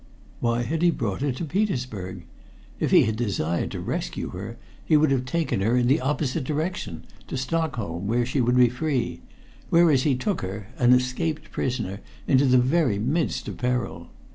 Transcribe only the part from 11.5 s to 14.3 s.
prisoner, into the very midst of peril.